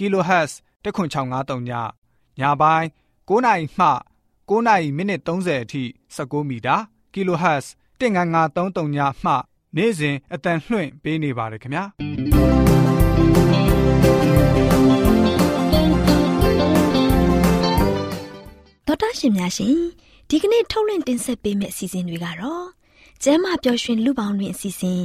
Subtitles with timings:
[0.00, 0.52] kHz
[0.84, 1.72] 10653ည
[2.40, 2.86] ညပိုင်း
[3.28, 3.86] 9နာရီမှ
[4.48, 5.82] 9နာရီမိနစ်30အထိ
[6.16, 6.76] 16မီတာ
[7.14, 7.66] kHz
[8.00, 9.32] 19533ညမှ
[9.76, 11.84] နေ့စဉ်အတန်လှွင့်ပေးနေပါတယ်ခင်ဗျာ
[18.86, 19.76] ဒေါက်တာရှင်များရှင်
[20.28, 22.66] ဒီကနေ့ထုတ်လွှင့်တင်ဆက်ပေးမယ့်အစီအစဉ်တွေကတော့
[23.22, 25.04] ကျမ်းမာပျော်ရွှင်လူပေါင်းတွင်အစီအစဉ်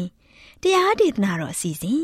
[0.62, 2.04] တရားဒေသနာတော်အစီအစဉ်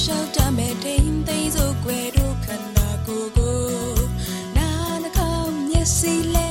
[0.00, 3.58] ရှင်ပြေလိုက်လျှောက်တမဲ့တိမ်သိမ်းစို့ွယ်တို့ခန္ဓာကိုယ်ကို
[4.56, 4.68] နာ
[5.02, 6.46] နှကောင်းမျက်စိလဲ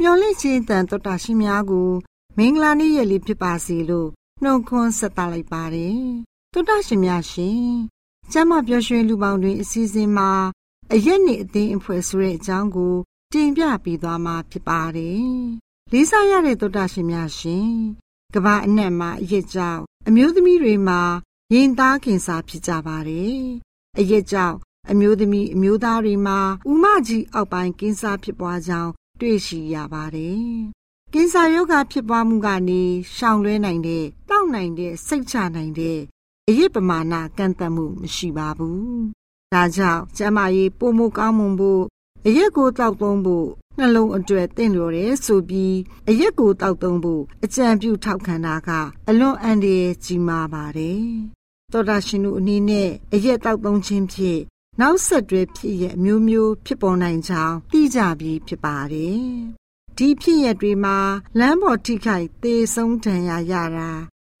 [0.00, 1.90] မျော်လင့်ခြင်းတန်တော်တာရှင်များကို
[2.38, 4.08] မင်္ဂလာနေ့ရက်လေးဖြစ်ပါစေလို့
[4.42, 6.02] နှုတ်ခွန်းဆက်သလိုက်ပါတယ်
[6.52, 7.62] တော်တာရှင်များရှင်
[8.32, 10.30] ကျမ်းမာပြောရွှင်လူပေါင်းတွင်အစီအစဉ်မှာ
[10.92, 12.94] အရက်နေ့အသင်းအဖွဲ့ဆိုတဲ့အကြောင်းကို
[13.32, 15.28] တင်ပြပေးသွားမှာဖြစ်ပါတယ်
[15.92, 17.70] လေးစားရတဲ့တော်တာရှင်များရှင်
[18.34, 21.02] ကဘာအနက်မှာအရက်ကြောင့်အမျိုးသမီးတွေမှာ
[21.54, 23.40] ရင်သားခင်စာဖြစ်ကြပါတယ်။
[23.98, 24.56] အရက်ကြောင့်
[24.90, 26.38] အမျိုးသမီးအမျိုးသားတွေမှာ
[26.70, 30.42] ဥမကြီးအောက်ပိုင်းကင်းစားဖြစ်ပွားကြောင်းတွေ့ရှိရပါတယ်။
[31.12, 32.82] ကင်းစားယောဂဖြစ်ပွားမှုကနေ
[33.16, 35.98] ရှောင်လွှဲနိုင်တဲ့တောက်နိုင်တဲ့စိတ်ချနိုင်တဲ့
[36.48, 38.82] အရက်ပမာဏကန့်သတ်မှုမရှိပါဘူး။
[39.54, 41.82] ဒါကြောင့်ကျမကြီးပုံမကောင်းမွန်ဖို့
[42.26, 43.48] အရက်ကိုတောက်သုံးဖို့
[43.78, 45.76] နှလုံးအတွက်တင့်လျော်တယ်ဆိုပြီး
[46.08, 48.70] အရက်ကိုတောက်သုံးဖို့အကြံပြုထောက်ခံတာက
[49.08, 51.37] အလွန်အန္တရာယ်ကြီးမားပါတယ်
[51.72, 54.40] သောတာရှင်တို့အနေနဲ့အရက်တောက်သုံးခြင်းဖြင့်
[54.80, 59.22] နောက်ဆက်တွဲဖြစ်ရအမျိုးမျိုးဖြစ်ပေါ်နိုင်ကြောင်းသိကြပြီးဖြစ်ပါတယ်။
[59.96, 60.98] ဒီဖြစ်ရတွေမှာ
[61.38, 63.90] လမ်းပေါ်ထိခိုက်သေဆုံးဒဏ်ရာရတာ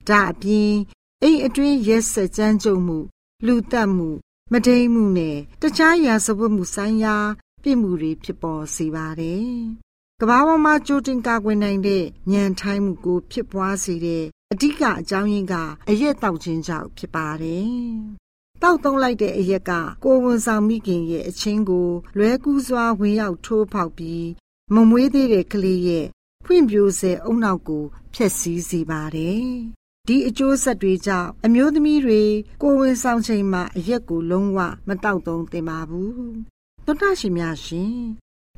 [0.08, 0.74] ဒါအပြင်
[1.22, 2.98] အိမ်အတွင်းရက်ဆက်ကြမ်းကြုတ်မှု
[3.46, 4.08] လူတက်မှု
[4.52, 7.16] မဒိန်မှုနဲ့တခြားရာဇဝတ်မှုဆိုင်ရာ
[7.62, 9.48] ပြစ်မှုတွေဖြစ်ပေါ်စေပါတယ်။
[10.20, 15.54] ကမ္ဘာပေါ်မှာကြိုတင်ကာကွယ်နိုင်တဲ့ဉာဏ်ထိုင်းမှုကိုဖြစ်ပွားစေတဲ့ အဓိကအကြောင်းရင်းက
[15.90, 17.70] အရက်တောက်ခြင်းကြောင့်ဖြစ်ပါတယ်။
[18.62, 19.72] တောက်သုံးလိုက်တဲ့အရက်က
[20.04, 24.26] ကိုဝန်ဆောင်မိခင်ရဲ့အချင်းကိုလွဲကူးစွာဝင်ရောက်ထိုးဖောက်ပြီး
[24.74, 26.06] မမွေးသေးတဲ့ကလေးရဲ့
[26.44, 29.42] ဖွံ့ဖြိုးစေအုံနောက်ကိုဖျက်ဆီးစေပါတယ်။
[30.06, 32.22] ဒီအကျိုးဆက်တွေကြောင့်အမျိုးသမီးတွေ
[32.62, 36.12] ကိုဝန်ဆောင်ချိန်မှာအရက်ကိုလုံးဝမတောက်သုံးသင့်ပါဘူး။
[36.84, 37.98] သောတာရှင်များရှင်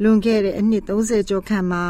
[0.02, 1.84] လွန်ခဲ့တဲ့အနှစ်30ကျော်ခန့်မှာ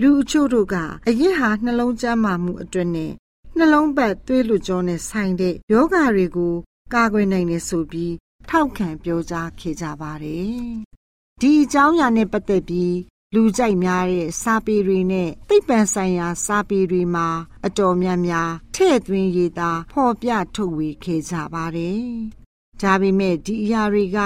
[0.00, 0.76] လူအချို့တို့က
[1.08, 3.12] အရက်ဟာနှလုံးကျန်းမာမှုအတွက်နဲ့
[3.58, 6.54] နှလုံးပတ်သွေးလွကြောနဲ့ဆိုင်တဲ့ယောဂတွေကို
[6.94, 8.14] ကာကွယ်နိုင်တယ်ဆိုပြီး
[8.48, 10.56] ထောက်ခံပြောကြားခဲ့ကြပါတယ်။
[11.40, 12.96] ဒီအကြောင်းအရာနဲ့ပတ်သက်ပြီး
[13.34, 17.28] လူကြိုက်များတဲ့စာပေတွေနဲ့သိပ္ပံဆိုင်ရာစာပေတွေမှာ
[17.66, 22.04] အတော်များများထည့်သွင်းရေးသားဖော်ပြထုတ်ဝေခဲ့ကြပါတယ်။
[22.80, 24.18] ဒါပေမဲ့ဒီအရာတွေက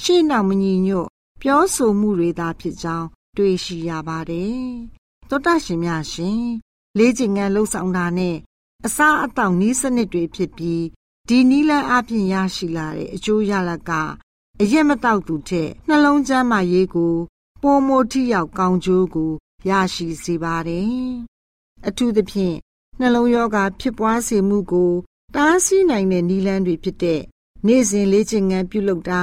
[0.00, 1.08] ရှေ့နောက်မညီညွတ်
[1.42, 3.06] ပြောဆိုမှုတွေသာဖြစ်ကြောင်း
[3.36, 4.62] တွေ့ရှိရပါတယ်။
[5.28, 6.42] သောတာရှင်များရှင်
[6.98, 8.36] လေးကျင်ငန်းလှုပ်ဆောင်တာနဲ့
[8.86, 10.84] အစားအသောက်နည်းစနစ်တွေဖြစ်ပြီး
[11.28, 13.90] ဒီနီးလန်းအပြင်ရရှိလာတဲ့အကျိုးရလဒ်က
[14.60, 17.14] အရက်မတောက်သူထက်နှလုံးကျန်းမာရေးကို
[17.62, 19.32] ပိုမိုထိရောက်ကောင်းကျိုးကို
[19.68, 20.92] ရရှိစေပါတယ်။
[21.88, 22.56] အထူးသဖြင့်
[23.00, 24.92] နှလုံးရောဂါဖြစ်ပွားစေမှုကို
[25.34, 27.20] တားဆီးနိုင်တဲ့နည်းလမ်းတွေဖြစ်တဲ့
[27.66, 29.22] နေ့စဉ်လေ့ကျင့်ခန်းပြုလုပ်တာ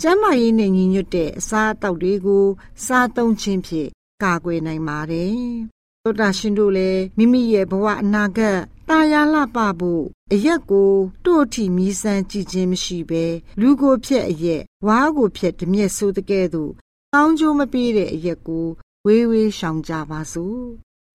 [0.00, 2.46] ကျန်းမာရေးနဲ့ညီညွတ်တဲ့အစားအသောက်တွေကို
[2.84, 3.88] စားသုံးခြင်းဖြင့်
[4.22, 5.36] ကာကွယ်နိုင်ပါတယ်။
[6.02, 8.58] သောတာရှင်တို့လည်းမိမိရဲ့ဘဝအနာဂတ်
[8.92, 10.92] တာယာလှပဖို့အရက်ကို
[11.24, 13.24] တို့ထီမီးစမ်းကြည့်ခြင်းမရှိဘဲ
[13.60, 16.72] လူကိုဖြက်အရက်ဝါးကိုဖြက်တမျက်ဆိုးတဲ့ကဲ့သို့
[17.14, 18.66] ကောင်းကျိုးမပေးတဲ့အရက်ကို
[19.06, 20.60] ဝေးဝေးရှောင်ကြပါစို့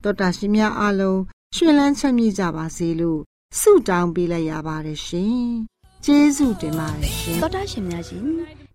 [0.04, 1.22] တောတာရှင်များအားလုံး
[1.56, 3.20] ရှင်လန်းချမ်းမြေ့ကြပါစေလို့
[3.60, 5.46] ဆုတောင်းပေးလိုက်ရပါတယ်ရှင်
[6.06, 8.24] ကျေးဇူးတင်ပါတယ်ရှင်တောတာရှင်များရှင်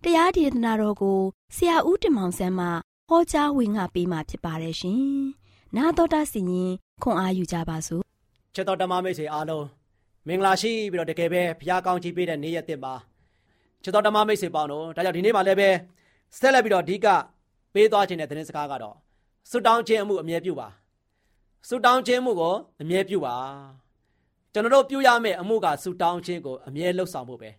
[0.03, 1.19] တရားဒေသနာတော်ကို
[1.55, 2.67] ဆရာဦးတင်မောင်ဆန်းမှ
[3.09, 5.03] ဟောကြားဝင်ငါပေးมาဖြစ်ပါတယ်ရှင်
[5.75, 6.71] နာတော်တာစီရင်
[7.03, 8.03] ခွန်အားယူကြပါစို့
[8.55, 9.65] ချစ်တော်ဓမ္မမိတ်ဆွေအားလုံး
[10.27, 12.93] မင်္ဂလာရှိပြီးတော့တကယ်ပဲဘုရားကောင်းချီးပေးတဲ့နေ့ရက်တစ်ပါ
[13.83, 15.69] ချစ်တော်ဓမ္မမိတ်ဆွေပေါင်းတို့ဒါကြောင့်ဒီနေ့မှလည်းပဲ
[16.37, 17.07] ဆက်လက်ပြီးတော့အဓိက
[17.73, 18.95] ပေးသွားခြင်းတဲ့သတင်းစကားကတော့
[19.49, 20.67] ဆုတောင်းခြင်းအမှုအမြဲပြုပါ
[21.67, 23.35] ဆုတောင်းခြင်းမှုကိုအမြဲပြုပါ
[24.53, 27.49] ကျွန်တော်တို့ပြုရမယ့်အမှုကဆုတောင်းခြင်းကိုအမြဲလှုပ်ဆောင်ဖို့ပဲ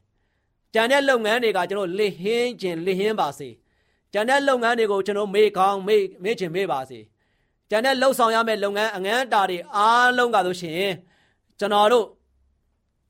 [0.75, 3.49] ကြံတဲ့လုပ်ငန်းတွေကကျွန်တော်လစ်ဟင်းခြင်းလစ်ဟင်းပါစေ
[4.13, 6.99] ကြံတဲ့လုပ်ငန်းတွေကိုကျွန်တော်မေ့ကောင်းမေ့မေ့ခြင်းမေ့ပါစေ
[7.75, 10.89] ကြံတဲ့လှုပ်ဆောင်ရမယ့်လုပ်ငန်းအငန်းတာတွေအားလုံးကဆိုရှင်
[11.59, 12.07] ကျွန်တော်တို့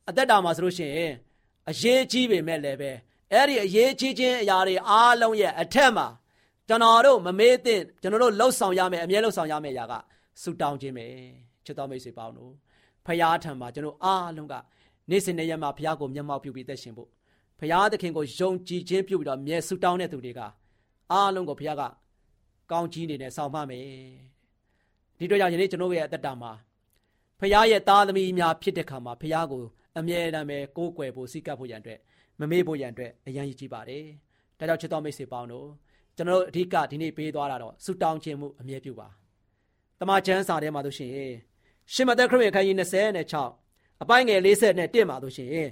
[0.08, 1.12] အသက်တာမှာဆိုလို့ရှိရင်
[1.70, 2.90] အရေးကြီးပေမဲ့လည်းပဲ
[3.32, 6.06] အဲ့ဒီအရေးကြီးခြင်းအရာတွေအားလုံးရဲ့အထက်မှာ
[6.69, 9.94] ကျွန်တော်တို့မမေ့သင့်ကျွန်တော်တို့လှုပ်ဆောင်ရမယ်အမြဲလှုပ်ဆောင်ရမယ့်အရာက
[10.43, 11.06] ဆူတောင်းခြင်းပဲ
[11.64, 12.52] ချစ်တော်မိတ်ဆွေပေါင်းတို့
[13.06, 14.55] ဖရာထံမှာကျွန်တော်အားလုံးက
[15.11, 17.08] နေ့စဉ်နေ့ရက်မှာဖရာကိုမျက်မှောက်ပြုပြီးသက်ရှင်ဖို့
[17.61, 20.40] ဖရာသခင်ကိုယုံကြည်ခြင်းပြုပြီးတော့မြဲဆူတောင်းတဲ့သူတွေက
[21.12, 21.82] အားလုံးကိုဖရာက
[22.70, 24.34] ကောင်းကြီးနေနဲ့ဆောင်မမယ်
[25.19, 26.52] ဒီတော့ကြောင့်ယနေ့ကျွန်တော်ရဲ့အသက်တာမှာ
[27.40, 29.64] ဖရာရဲ့သားသမီးများဖြစ်တဲ့ခါမှာဖရာကို
[29.99, 31.99] အမြဲတမ်းပဲကိုးကွယ်ဖို့စိတ်ကပ်ဖို့ရန်အတွက်
[32.40, 34.05] မမေ့ဖို့ရန်အတွက်အရန်ရည်ကြီးပါတယ်
[34.58, 35.69] ဒါကြောင့်ချစ်တော်မိတ်ဆွေပေါင်းတို့
[36.16, 39.08] ကျွန်တော်တို့အဓိကဒီနေ့ပေးသွားတာတော့ဆူတောင်းခြင်းမှုအမြဲပြုပါ
[40.00, 41.11] တမန်ကျမ်းစာထဲမှာဆိုရှင်
[41.93, 42.76] ရှင်မသက်ခရစ်ခန်းကြီး
[43.40, 45.69] 26အပိုင်းငယ်40နဲ့1မှာဆိုရှင်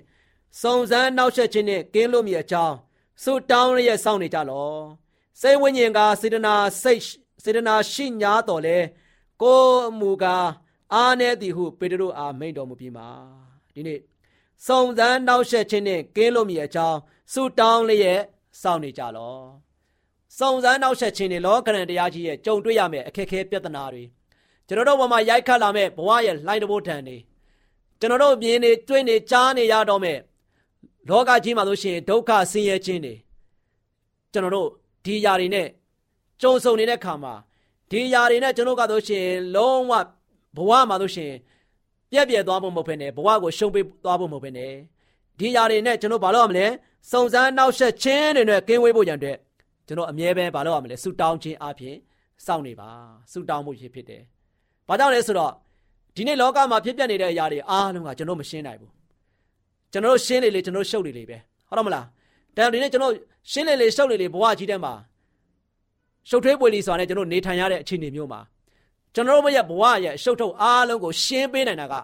[0.60, 2.76] စုံစမ်းနောက်ဆက်ခြင်းနဲ့ကင်းလို့မြည်အကြောင်း
[3.22, 4.72] ဆူတောင်းရရဲ့စောင့်နေကြလော
[5.40, 7.02] စိတ်ဝိညာဉ်ကစေတနာစိတ်
[7.44, 8.78] စေတနာရှိညာတော်လဲ
[9.42, 10.48] ကိုအမူကား
[10.94, 13.08] အားနေသည်ဟုပေတရုအားမိန့်တော်မူပြီးမှာ
[13.74, 14.00] ဒီနေ့
[14.66, 16.98] စုံစမ်းနောက်ဆက်ခြင်းနဲ့ကင်းလို့မြည်အကြောင်း
[17.32, 18.22] ဆူတောင်းလျက်
[18.62, 19.36] စောင့်နေကြလော
[20.38, 24.02] စုံစမ်းနောက်ဆက်ခြင်းတွေလောကရန်တရားကြီးရဲ့ကြုံတွေ့ရမယ့်အခက်အခဲပြဿနာတွေ
[24.66, 27.16] ကျွန်တော်တို့ဘဝမှာရိုက်ခတ်လာမဲ့ဘဝရဲ့လှိုင်းတဘိုးတန်တွေ
[28.00, 30.18] ကျွန်တော်တို့မြင်နေတွေ့နေကြားနေရတော့မဲ့
[31.08, 33.14] လောကကြီးမှာဆိုရှင်ဒုက္ခဆင်းရဲခြင်းတွေ
[34.32, 34.68] ကျွန်တော်တို့
[35.04, 35.68] ဒီຢာတွေနဲ့
[36.42, 37.34] ကြုံဆုံနေတဲ့ခါမှာ
[37.92, 39.92] ဒီຢာတွေနဲ့ကျွန်တော်ကဆိုရှင်လုံးဝ
[40.56, 41.32] ဘဝမှာဆိုရှင်
[42.12, 44.72] ပြက်ပြက်သွားဖို့မဟုတ်ဘဲနဲ့ဘဝကိုရှုံးပေးသွားဖို့မဟုတ်ဘဲနဲ့
[45.38, 46.66] ဒီຢာတွေနဲ့ကျွန်တော်ဘာလုပ်ရမလဲ
[47.10, 49.36] စုံစမ်းနောက်ဆက်ခြင်းတွေနဲ့ကင်းဝေးဖို့ရန်အတွက်
[49.86, 51.96] ကျွန်တော်အမြဲပဲဘာလုပ်ရမလဲဆူတောင်းခြင်းအပြင်
[52.46, 52.90] စောင့်နေပါ
[53.32, 54.22] ဆူတောင်းမှုဖြစ်တယ်။
[54.88, 55.52] ဘာကြောင့်လဲဆိုတော့
[56.16, 58.90] ဒီနေ့လောကမှာဖြစ်ပျက်နေတဲ့အရာတွေအားလုံးကကျွန်တော်မရှင်းနိုင်ဘူး။
[59.92, 61.36] ကျွန်တော်ရှင်းလေလေကျွန်တော်ရှုပ်လေလေပဲ
[61.68, 62.04] ဟုတ်တော့မလား။
[62.56, 63.12] ဒါဒီနေ့ကျွန်တော်
[63.52, 64.92] ရှင်းလေလေရှုပ်လေလေဘဝကြီးထဲမှာ
[66.28, 68.40] ရှုပ်ထွေးပွေလီဆိုတာနဲ့ကျွန်တော်နေထိုင်ရတဲ့အခြေအနေမျိုးမှာ
[69.14, 71.94] ကျွန်တော်တို့ရဲ့ဘဝရဲ့ရှုပ်ထုတ်အားလုံးကိုရှင်းပေးနိုင်တာက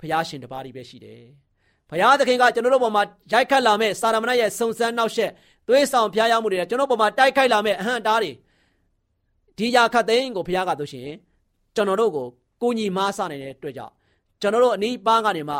[0.00, 1.22] ဘုရားရှင်တပါးကြီးပဲရှိတယ်။
[1.90, 3.02] ဘုရားသခင်ကကျွန်တော်တို့ပေါ်မှာ
[3.32, 5.30] ရိုက်ခတ်လာမဲ့စာရမဏေရဲ့စုံစမ်းနောက်ဆက်
[5.68, 8.32] သွေးဆောင်ဖျားယောင်းမှုတွေကျွန်တော်ပေါ်မှာတိုက်ခိုက်လာမဲ့အဟံတားတွေ
[9.58, 11.08] ဒီရာခတ်သိန်းကိုဘုရားကတို့ရှင်
[11.74, 12.26] ကျွန်တော်တို့ကို
[12.62, 13.94] ကိုညီမားစနေတဲ့အတွက်ကြောင့်
[14.40, 15.56] ကျွန်တော်တို့အနီးပန်းကနေမှ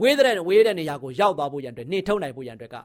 [0.00, 2.76] ဝေးတဲ့ဝေးတဲ့နေရာကိုရောက်သွားဖို့ရန်အတွက်နှင်ထုတ်နိုင်ဖို့ရန်အတွက်က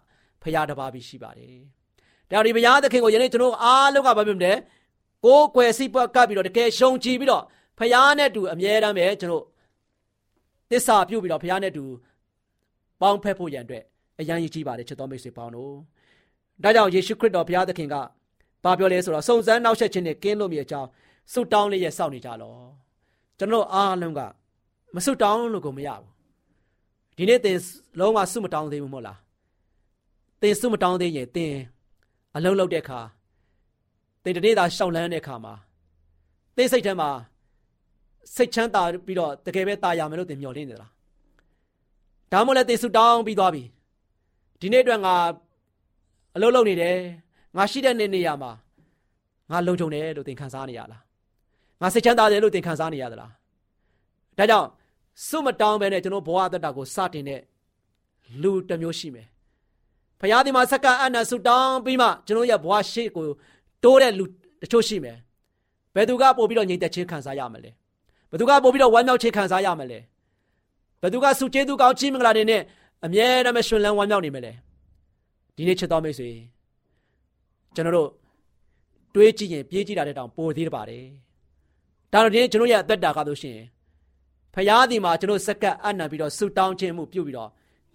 [0.42, 1.56] ဖရာတပါးပြီးရှိပါတယ်။
[2.32, 4.54] ဒါဒီဘုရားသခင်ကိုယနေ့ကျွန်တော်အားလုံးကဘာဖြစ်မလဲ။
[5.26, 7.44] ကိုယ်ွယ်စိပွက်ကပ်ပြီးတော့တကယ်ရှုံကြည်ပြီးတော့
[7.80, 9.44] ဖရာနဲ့တူအမြဲတမ်းပဲကျွန်တော်
[10.70, 11.84] သစ္စာပြုပြီးတော့ဖရာနဲ့တူ
[13.02, 13.84] ပေါင်းဖက်ဖို့ရန်အတွက်
[14.20, 15.74] အရန်ကြီးကြီးပါတယ်ချစ်တော်မိတ်ဆွေပေါင်းတို့။
[16.64, 17.96] ဒါကြောင့်ယေရှုခရစ်တော်ဘုရားသခင်က
[18.64, 20.90] ဘာပြောလဲဆိုတော့စုံစမ်းနောက်ဆက်ခြင်းနဲ့ကင်းလို့မြေအကြောင်း
[21.34, 22.56] ဆုတောင်းလေးရဲ့စောင့်နေကြလော
[23.38, 24.22] ကျွန်တော်အားလုံးက
[24.96, 26.10] မဆုတောင်းလို့ကိုမရဘူး
[27.18, 27.58] ဒီနေ့သင်
[28.00, 29.18] လုံးဝဆုမတောင်းသေးဘူးမဟုတ်လား
[30.42, 31.54] သင်ဆုမတောင်းသေးရင်သင်
[32.37, 33.01] အလုံးလုံးတဲ့အခါ
[34.25, 35.55] သင်တနေ့သာရှောင်လန်းတဲ့အခါမှာ
[36.57, 37.11] သင်စိတ်ထဲမှာ
[38.35, 40.91] စိတ်ချမ်းသာပြီးတော့တကယ်ပဲตายရမယ်လို့သင်မျှော်လင့်နေလား
[42.33, 43.63] ဒါမှမဟုတ်လည်းသင်ဆုတောင်းပြီးသွားပြီ
[44.61, 45.15] ဒီနေ့အတွက်ငါ
[46.37, 46.97] အလုံးလုံးနေတယ်
[47.57, 48.53] ငါရှိတဲ့နေနေရာမှာ
[49.51, 51.03] ငါလုံခြုံတယ်လို့သင်ခံစားနေရလား
[51.83, 53.33] ငါစိတ်ချမ်းသာတယ်လို့သင်ခံစားနေရသလား
[54.39, 54.69] ဒါကြောင့်
[55.27, 57.41] စွမတောင်းပဲနဲ့ကျွန်တော်ဘဝအသက်တာကိုစတင်တဲ့
[58.43, 59.29] လူတစ်မျိုးရှိမယ်
[60.20, 63.26] ဖခင်ဒီမှာစက္ကအနဆုတောင်းပြီးမှကျွန်တော်ရဲ့ဘဝရှိကို
[63.84, 64.26] တိုးတဲ့လူ
[64.62, 65.18] တချို့ရှိမယ်
[65.96, 67.72] ဘယ်သူကပို့ပြီးတော့ငြိမ်သက်ခြင်းခံစားရမလဲ
[68.30, 70.00] ဘယ်သူကပို့ပြီးတော့ဝမ်းမြောက်ခြင်းခံစားရမလဲ
[71.02, 72.62] ဘယ်သူကစုကျေးသူကောင်းချီးမင်္ဂလာတွေနဲ့
[73.06, 74.52] အမြဲတမ်းရှင်လန်းဝမ်းမြောက်နေမလဲ
[75.56, 76.30] ဒီနေ့ချစ်တော်မိတ်ဆွေ
[77.76, 78.10] ကျွန်တော်တို့
[79.14, 81.06] တွေးကြည့်ရင်ပြေးကြည့်တာတဲ့တောင်ပိုသေးပါတယ်
[82.12, 83.66] ဒါတော့ဒီကျွန်တော်ရဲ့အသက်တာကားလို့ရှိရင်
[84.54, 87.50] ဖရာဒီမှာကျွန်တော်စက္ကပ်အနံပြီးတော့ဆူတောင်းခြင်းမှုပြုပြီးတော့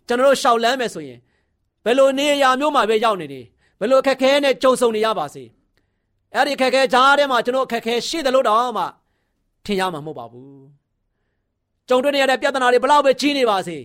[0.06, 1.18] ကျွန်တော်တို့ရှောက်လန်းမယ်ဆိုရင်
[1.84, 3.40] ဘယ်လိုနေရာမျိုးမှာပဲရောက်နေနေ
[3.80, 5.44] ဘယ်လိုခက်ခဲနဲ့ကြုံဆုံနေရပါစေ
[6.34, 8.84] အဲ့ဒီခက်ခဲကြားထဲမှာကျွန်တော်ခက်ခဲရှိတယ်လို့တော့မှ
[9.64, 10.62] ထင်ရမှာမဟုတ်ပါဘူး
[11.88, 13.78] ကြုံတွေ့နေရတဲ့ပြဿနာတွေဘလောက်ပဲကြီးနေပါစေ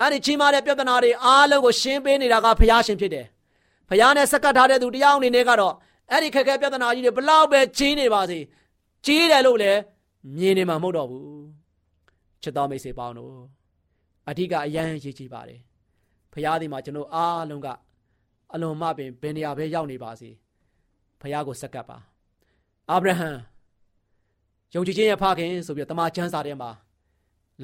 [0.00, 3.26] အဲ့ဒီကြီးမားတဲ့ပြဿနာတွေအားလုံးကိုရှင်းပေးနေတာကဘုရားရှင်ဖြစ်တယ်
[3.88, 5.74] ဘုရားနဲ့စက္ကပ်ထားတဲ့သူတရားအနေနဲ့ကတော့
[6.10, 8.38] အဲ့ဒီခက်ခဲပြဿနာကြီးတွေဘလောက်ပဲကြီးနေပါစေ
[9.06, 9.80] ကြီးတယ်လို့လည်း
[10.36, 11.26] မြင်နေမှာမဟုတ်တော့ဘူး
[12.42, 13.32] ချစ်တော်မိတ်ဆွေပေါင်းတို့
[14.28, 15.60] အဓိကအရန်ရေးကြည့်ပါတယ်
[16.38, 17.68] ဖရားဒီမှာကျွန်တော်အားလုံးက
[18.54, 20.30] အလွန်မှပင်ဘယ်နေရာပဲရောက်နေပါစေ
[21.20, 21.98] ဖရားကိုစက္ကပ်ပါ
[22.90, 23.30] အာဗြဟံ
[24.74, 26.70] ယုံကြည်ခြင်းရဲ့ဖခင်ဆိုပြီးတမန်ကျမ်းစာထဲမှာ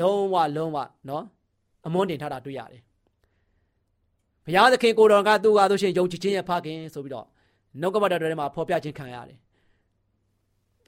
[0.00, 0.78] လုံးဝလုံးဝ
[1.08, 1.24] နော်
[1.86, 2.82] အမွန်းတင်ထားတာတွေ့ရတယ်
[4.44, 7.26] ဘုရားသခင်ကိုတော်ကသူ့ကားဆိုရှင်ယုံကြည်ခြင်းရဲ့ဖခင်ဆိုပြီးတော့
[7.80, 9.38] နှုတ်ကပတ်တော်ထဲမှာဖော်ပြခြင်းခံရတယ်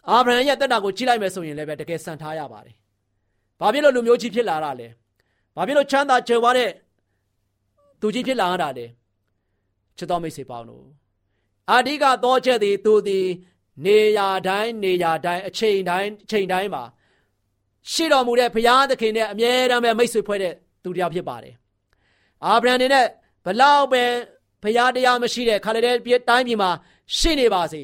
[0.09, 2.75] အာဗြဟံရဲ့တက်တာကိုကြည့်လိုက်မယ်ဆိုရင်လည်းပဲတကယ်စံထားရပါတယ်
[3.61, 4.89] ဘာဖြစ်လို့လူမျိုးကြီးဖြစ်လာတာလဲ
[5.57, 6.71] ဘာဖြစ်လို့ချမ်းသာကြွယ်ဝတဲ့
[8.00, 8.86] သူကြီးဖြစ်လာရတာလဲ
[9.98, 10.86] ချစ်တော်မိတ်ဆွေပေါင်းတို့
[11.72, 13.28] အာဓိကတော့ချက်သည်သူသည်
[13.86, 16.84] နေရာတိုင်းနေရာတိုင်းအချိန်တိုင်းအချိန်တိုင်းမှာ
[17.92, 21.56] ရှိတော်မူတဲ့ဘုရားသခင်နဲ့အမြဲတမ်းပဲမိတ်ဆွေဖွဲ့တဲ့သူတရားဖြစ်ပါတယ်
[22.46, 23.06] အာဗြဟံနေနဲ့
[23.46, 24.04] ဘလောက်ပဲ
[24.64, 25.96] ဘုရားတရားမရှိတဲ့ခါလေတဲ့
[26.30, 26.72] တိုင်းပြည်မှာ
[27.18, 27.84] ရှိနေပါစေ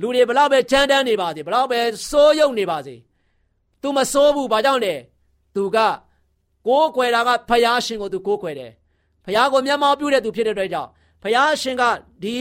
[0.00, 2.96] လူတွေဘလောက်ပဲချမ်းတမ်းနေပါစေဘလောက်ပဲစိုးရုံနေပါစေ။
[3.82, 4.94] तू မစိုးဘူးဘာကြောင့်လဲ။
[5.54, 5.78] तू က
[6.66, 8.72] ကိုးကွယ်တာကဖယားရှင်ကို तू ကိုးကွယ်တယ်။
[9.25, 10.89] ဖယားကိုမျက်မှောက်ပြုတဲ့သူဖြစ်တဲ့အတွက်ကြောင့်
[11.23, 11.83] ဖယားရှင်က
[12.23, 12.35] ဒီ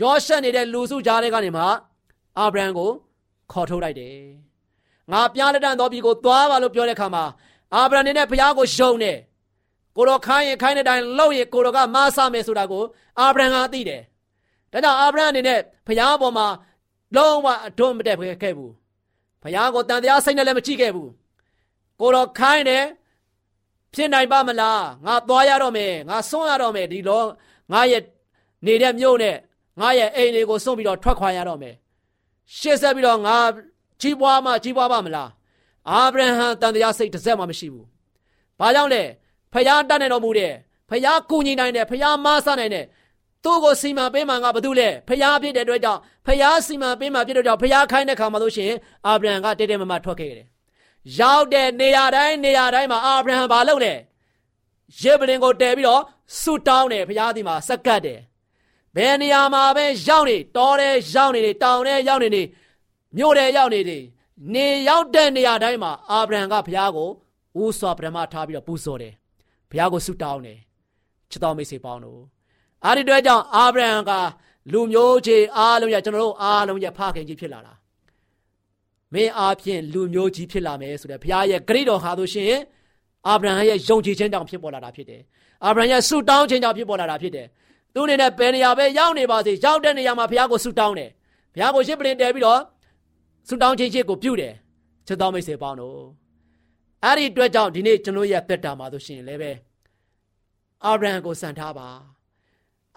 [0.00, 1.62] ရောရှက်နေတဲ့လူစုကြားထဲကနေမှ
[2.38, 2.90] အာဗြဟံကို
[3.52, 4.16] ခေါ်ထုတ်လိုက်တယ်။
[5.12, 7.24] ငါပြားလက်တန်တော်ပြီကိုသွားပါလို့ပြောတဲ့အခါမှာ
[7.74, 9.16] အာဗြဟံနေနဲ့ဖယားကိုယုံတယ်။
[9.96, 12.84] ကိုတော်ခိုင်းရင်ခိုင်းတဲ့အတိုင်းလှုပ်ရင်ကိုတော်ကမဆမယ်ဆိုတာကို
[13.18, 14.02] အာဗြဟံကသိတယ်။
[14.72, 16.46] ဒါကြောင့်အာဗြဟံအနေနဲ့ဖယားပေါ်မှာ
[17.16, 18.72] လုံးဝအထွန်းမတက်ခဲ့ဘူး။
[19.42, 21.10] ဘုရားကိုတန်တရားစိတ်နဲ့လည်းမကြည့်ခဲ့ဘူး
[22.00, 22.84] ကိုတော့ခိုင်းတယ်
[23.96, 27.22] ဖြစ်နိုင်ပါမလားငါသွားရတော့မယ်ငါဆွန့်ရတော့မယ်ဒီလော
[27.72, 28.02] ငါရဲ့
[28.66, 29.36] နေတဲ့မြို့နဲ့
[29.80, 31.74] ငါရဲ့အိမ်လေးကိုစွန့်ပြီးတော့ထွက်ခွာရတော့မယ်
[32.56, 33.36] ရှေ့ဆက်ပြီးတော့ငါ
[34.00, 35.30] ကြီးပွားမှကြီးပွားပါမလား
[35.90, 37.86] အာဗြဟံတန်တရားစိတ်တစ်စက်မှမရှိဘူး
[38.60, 39.02] ဘာကြောင့်လဲ
[39.52, 40.52] ဖျားတတ်နေတော်မူတယ်
[40.90, 42.86] ဖျားကူညီနိုင်တယ်ဖျားမဆနိုင်တယ်
[43.44, 50.46] သူ့ကိုစီမံပေးမှငါဘာလို့လဲဖျားဖြစ်တဲ့အတွက်ကြောင့်ဖျားစီမံပေးမှဖြစ်တဲ့ကြောင့်ဖျားခိုင်းတဲ့ခါမှာလို့ရှိရင်အာဗြဟံကတဲတဲမမထွက်ခဲ့တယ်
[51.18, 53.94] ရောက်တဲ့နေရာတိုင်းနေရာတိုင်းမှာအာဗြဟံဘာလုပ်လဲ
[55.00, 56.02] ယေဗလင်ကိုတဲပြီးတော့
[56.40, 58.20] ဆူတောင်းတယ်ဖျားဒီမှာစကတ်တယ်
[58.96, 62.42] ဘယ်နေရာမှာပဲရောက်နေတောထဲရောက်နေနေတောင်ထဲရောက်နေနေ
[63.16, 63.98] မြို့ထဲရောက်နေနေ
[64.54, 67.08] နေရောက်တဲ့နေရာတိုင်းမှာအာဗြဟံကဘုရားကို
[67.60, 69.14] ဦးစွာပထမထားပြီးတော့ပူဇော်တယ်
[69.70, 70.58] ဘုရားကိုဆုတောင်းတယ်
[71.30, 72.20] ချစ်တော်မိတ်ဆွေပေါင်းတို့
[72.84, 74.12] အဲ့ဒီအတွက်ကြောင့်အာဗြဟံက
[74.72, 77.72] လူမျိုးကြီးအားလုံးရဲ့ကျွန်တော်တို့အားလုံးရဲ့ဖခင်ကြီးဖြစ်လာတာ
[79.14, 82.54] မင်းအားဖြင့်လူမျိုးကြီးဖြစ်လာမယ်ဆိုတဲ့ဘုရားရဲ့ဂရိတော်ဟာဆိုရှင်
[83.28, 85.22] အာဗြဟံရဲ့ယုံကြည်ခြင်းကြောင့်ဖြစ်ပေါ်လာတာဖြစ်တယ်
[85.64, 87.46] အာဗြဟံရဲ့ဆုတောင်းခြင်းကြောင့်ဖြစ်ပေါ်လာတာဖြစ်တယ်
[87.94, 91.10] သူအနေနဲ့ဘယ်နေရာပဲရောက်နေပါစေရောက်တဲ့နေရာမှာဘုရားကိုဆုတောင်းတယ်
[91.54, 92.60] ဘုရားကိုရှစ်ပလင်တဲပြီးတော့
[93.48, 94.54] ဆုတောင်းခြင်းချင်းကိုပြုတယ်
[95.06, 95.98] ချစ်တော်မိတ်ဆွေပေါင်းတို့
[97.04, 99.52] အဲ့ဒီအတွက်ကြောင့်ဒီနေ့ကျွန်တော်ရဲ့သက်တာမှာဆိုရှင်လည်းပဲ
[100.84, 101.88] အာဗြဟံကိုစံထားပါ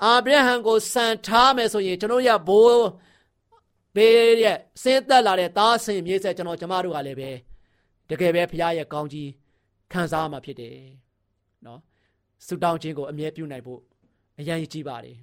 [0.04, 2.84] အာဗြဟံကိုစံထားမယ်ဆိုရင်ကျွန်တော်ရဘိုး
[3.96, 7.29] ဘေးရဲ့စင်းသက်လာတဲ့သားဆင်မြေးဆက်ကျွန်တော်ကျမတို့ကလည်းပဲ
[8.10, 9.29] တကယ်ပဲဖခင်ရဲ့ကောင်းကြီး
[9.91, 10.75] ခံစားမှာဖြစ်တယ်
[11.65, 11.79] နော်
[12.48, 13.79] ဆုတောင်းခြင်းကိုအမြဲပြုနိုင်ဖို့
[14.39, 15.15] အရန်ကြီးပါတယ်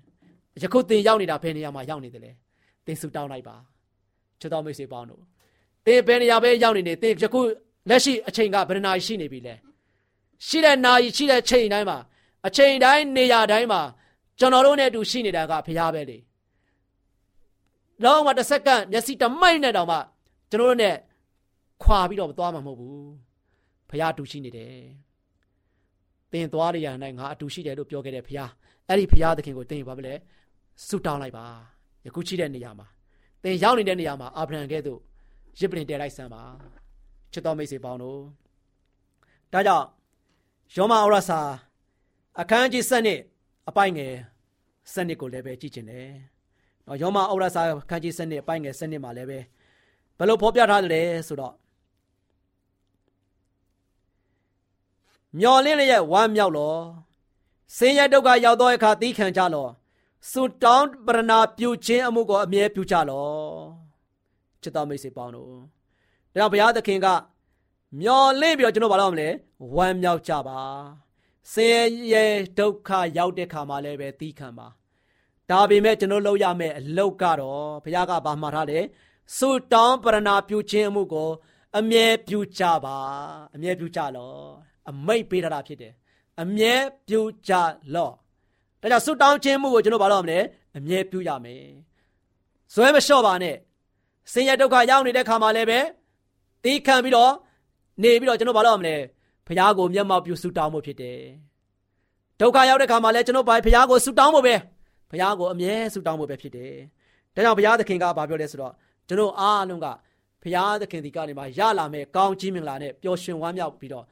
[0.62, 2.30] ယခုသင်ရောက်နေတာဘယ်နေရာမှာရောက်နေတယ်လဲ
[2.86, 3.56] သင်ဆုတောင်းလိုက်ပါ
[4.40, 5.22] ချစ်တော်မိတ်ဆွေပေါင်းတို့
[5.86, 7.40] သင်ဘယ်နေရာပဲရောက်နေနေသင်ယခု
[7.88, 9.54] လက်ရှိအချိန်ကဘယ်နာရှိနေပြီလဲ
[10.46, 11.98] ရှိတဲ့နာရီရှိတဲ့ချိန်တိုင်းမှာ
[12.46, 13.82] အချိန်တိုင်းနေရာတိုင်းမှာ
[14.38, 16.18] ကျွန်တော်တို့နဲ့အတူရှိနေတာကဘုရားပဲလေ
[18.04, 19.98] လုံးဝတစ်စက္ကန့်မျက်စိတမိုက်နဲ့တောင်မှ
[20.50, 20.96] ကျွန်တော်တို့နဲ့
[21.82, 23.08] ခွာပြီးတော့သွားမှာမဟုတ်ဘူး
[23.88, 24.74] ဘုရားအတူရှိနေတယ်
[26.32, 28.50] သင်သွားရရနိုင်ငါအတူရှိတယ်လို့ပြောခဲ့တဲ့ဘုရား
[28.88, 30.14] အဲ့ဒီဘုရားသခင်ကိုသင်ဘာပဲလဲ
[30.86, 31.46] ဆုတောင်းလိုက်ပါ
[32.06, 32.86] ယခုရှိတဲ့နေရာမှာ
[33.42, 35.00] သင်ရောက်နေတဲ့နေရာမှာအာဗြဟံကဲ့သို့
[35.60, 36.42] ရစ်ပလင်တဲလိုက်စမ်းပါ
[37.32, 38.20] ချစ်တော်မိတ်ဆွေပေါင်းတို့
[39.52, 39.86] ဒါကြောင့်
[40.74, 41.40] ယောမဩရစာ
[42.40, 43.20] အခန်းကြီး7နှစ်
[43.68, 44.12] အပိုင်ငယ်
[44.92, 46.10] စနစ်ကိုလည်းပဲကြည့်ကျင်တယ်။
[46.86, 49.38] နော်ယောမဩရစာခန်းကြီးစနစ်အပိုင်ငယ်စနစ်မှာလည်းပဲ
[50.18, 51.54] ဘယ်လိုဖော်ပြထားသလဲဆိုတော့
[55.38, 56.76] မျော်လင့်လျက်ဝမ်းမြောက်လော
[57.76, 59.66] ဆင်းရဲဒုက္ခရောက်သောအခါသီးခံကြလော
[60.30, 63.28] စွတောင်းပရဏာပြုခြင်းအမှုကိုအမြဲပြုကြလော
[64.62, 65.58] ချစ်တော်မိတ်ဆွေပေါင်းတို့ဒါ
[66.34, 67.06] ကြောင့်ဘုရားသခင်က
[68.00, 69.28] မျော်လင့်ပြီးတော့ကျွန်တော်ဘာလို့မလဲ
[69.76, 70.60] ဝမ်းမြောက်ကြပါ
[71.52, 72.24] ဆင်းရဲ
[72.58, 74.68] ဒုက္ခရောက်တဲ့ခါမှာလည်းပဲသီးခံပါ
[75.50, 78.84] ဒါပေမဲ့ကျွန်တော်လုပ်ရမယ့်အလုပ်ကတော့ဘုရားကဘာမှထားတယ်
[79.36, 81.30] ဆုတောင်းပရဏာပြုခြင်းမှုကို
[81.78, 82.96] အမြဲပြုကြပါ
[83.54, 84.32] အမြဲပြုကြလော
[84.90, 85.92] အမိတ်ပေးထားတာဖြစ်တယ်
[86.42, 86.74] အမြဲ
[87.08, 87.52] ပြုကြ
[87.94, 88.10] လော
[88.80, 90.38] ဒါကြောင့်ဆုတောင်းခြင်းမှုကိုကျွန်တော်ဘာလို့ရမလဲ
[90.76, 91.64] အမြဲပြုရမယ်
[92.74, 93.56] ဇွဲမလျှော့ပါနဲ့
[94.32, 95.80] ဆင်းရဲဒုက္ခရောက်နေတဲ့ခါမှာလည်းပဲ
[96.64, 97.32] တီးခံပြီးတော့
[98.02, 98.96] နေပြီးတော့ကျွန်တော်ဘာလို့ရမလဲ
[99.46, 101.20] ဘုရားကိုမျက်မှောက်ပြုဆုတောင်းမှုဖြစ်တယ်
[102.40, 104.54] ဒုက္ခရောက်တဲ့ခါမှာလည်းကျွန်တော်ဘာဘုရားကိုဆုတောင်းဖို့ပဲ
[105.10, 106.74] ဘုရားကိုအမြဲဆုတောင်းဖို့ပဲဖြစ်တယ်
[107.34, 108.72] ဒါကြောင့်ဘုရားသခင်ကဘာပြောလဲဆိုတော့
[109.08, 109.86] ကျွန်တော်အားလုံးက
[110.42, 114.04] ဘုရားသခင်ဒီကနေမှရလာမဲ့ကောင်းကြီးမင်္ဂလာနဲ့ပျော်ရွှင်ဝမ်းမြောက်ပြီးတော့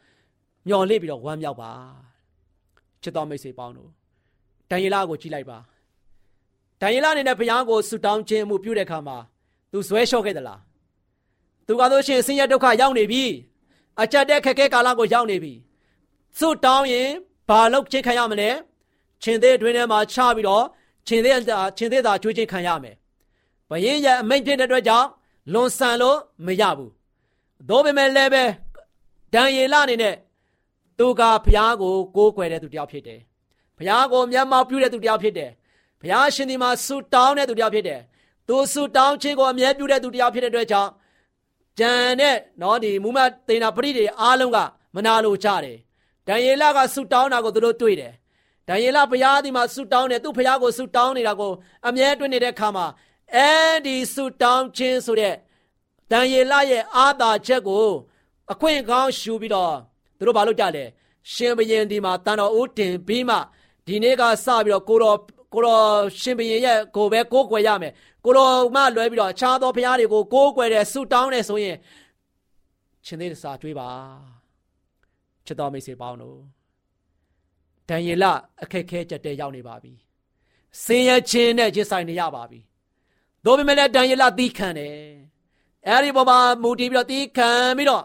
[0.69, 1.73] မျှော်လင့်ပြီးတော့ဝမ်းမြောက်ပါ
[3.03, 3.91] ချစ်တော်မိတ်ဆွေပေါင်းတို့
[4.71, 5.59] ဒံယေလကိုကြည့်လိုက်ပါ
[6.81, 9.17] ဒံယေလအနေနဲ့ဘုရားကိုဆုတောင်းခြင်းမှုပြုတဲ့အခါမှာ
[9.73, 10.61] သူဇွဲလျှော့ခဲ့သလား
[11.67, 13.23] သူကဆိုရှင်ဆင်းရဲဒုက္ခရောက်နေပြီ
[14.03, 15.53] အကြက်တဲ့ခက်ခဲကာလကိုရောက်နေပြီ
[16.39, 17.11] ဆုတောင်းရင်
[17.49, 18.51] ဘာလုပ်ချင်းခံရမလဲ
[19.23, 20.65] ရှင်သေးအတွင်းထဲမှာချပြီးတော့
[21.07, 21.33] ရှင်သေး
[21.79, 22.97] ရှင်သေးသာကျွေးချင်းခံရမယ်
[23.71, 25.09] ဘယင်းရဲ့အမိန့်ဖြစ်တဲ့အတွက်ကြောင့်
[25.53, 26.93] လွန်ဆန်လို့မရဘူး
[27.69, 28.45] သို့ပေမဲ့လည်းပဲ
[29.35, 30.15] ဒံယေလအနေနဲ့
[30.99, 33.21] သူကဘုရားကိုကိုးကွယ်တဲ့သူတစ်ယောက်ဖြစ်တယ်
[33.79, 35.51] ဘုရားကိုမျက်မှောက်ပြုတဲ့သူတစ်ယောက်ဖြစ်တယ်
[36.01, 38.01] ဘုရားရှင်ဒီမှာဆုတောင်းတဲ့သူတစ်ယောက်ဖြစ်တယ်
[38.49, 40.91] သူဆုတောင်းခြင်းကိုအမြဲပြုတဲ့သူတစ်ယောက်ဖြစ်တဲ့အတွက်ကြောင့်
[41.79, 44.59] ဂျန်နဲ့နော်ဒီမူမတ်တေနာပရိတွေအားလုံးက
[44.95, 45.77] မနာလိုကြတယ်
[46.27, 48.13] ဒံယေလကဆုတောင်းတာကိုသူတို့တွေ့တယ်
[48.69, 51.53] ဒံယေလဘုရားဒီမှာဆုတောင်းတယ်သူ့ဘုရားကိုဆုတောင်းနေတာကို
[51.89, 52.87] အမြဲတွေ့နေတဲ့အခါမှာ
[53.35, 53.51] အဲ
[53.87, 55.35] ဒီဆုတောင်းခြင်းဆိုတဲ့
[56.11, 57.87] ဒံယေလရဲ့အာသာချက်ကို
[58.53, 59.75] အခွင့်ကောင်းရှူပြီးတော့
[60.19, 60.85] သူတို့ဘာလုပ်ကြလဲ
[61.33, 63.37] ရှင်ဘရင်ဒီမှာတန်တော်ဦးတင်ပြီးမှ
[63.87, 65.19] ဒီနေ့ကစပြီးတော့ကိုတော်
[65.55, 65.85] ကိုတော်
[66.21, 67.93] ရှင်ဘရင်ရဲ့ကိုပဲကိုးကွယ်ရမယ်
[68.25, 71.77] ကိုတော်မှလွဲပြီးတော့အခြားသောဘုရားတွေကိုကိုးကွယ်တယ်ဆုတောင်းတယ်ဆိုရင်
[73.07, 73.89] ရှင်သေးစာတွေးပါ
[75.47, 76.54] ချစ်တော်မိတ်ဆွေပေါင်းတို့
[77.89, 78.25] ဒံယေလ
[78.63, 79.93] အခက်ခဲကြက်တဲ့ရောက်နေပါပြီ
[80.83, 82.61] ဆင်းရဲခြင်းနဲ့ရင်ဆိုင်နေရပါပြီ။
[83.45, 84.97] တို့ပေမဲ့လည်းဒံယေလသီးခံတယ်။
[85.89, 88.05] အဲဒီပေါ်မှာမူတည်ပြီးတော့သီးခံပြီးတော့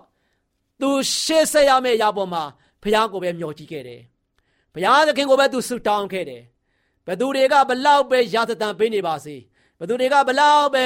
[0.82, 0.90] သူ
[1.22, 2.44] ရှေ့ဆက်ရမယ့်အရာပေါ်မှာ
[2.82, 4.02] ဘုရားကိုပဲမျှော်ကြည့်ခဲ့တယ်။
[4.74, 6.44] ဘုရားသခင်ကိုပဲသူဆုတောင်းခဲ့တယ်။
[7.08, 9.36] ဘသူတွေကဘလောက်ပဲရာသတန်ပေးနေပါစေ။
[9.80, 10.84] ဘသူတွေကဘလောက်ပဲ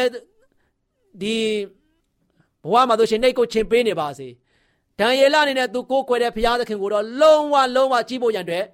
[1.21, 1.35] ဒီ
[2.63, 4.27] ဘဝမှာသူရှင်နေကိုချင်းပေးနေပါစေ။
[4.99, 8.65] ဒံယေလအနေနဲ့သူကိုးကွယ်တဲ့ဘုရားသခင်ကိုတော့လုံးဝလုံးဝကြည့်ဖို့ရန်အတွက်